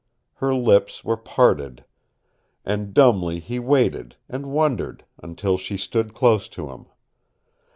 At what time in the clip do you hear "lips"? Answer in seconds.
0.55-1.03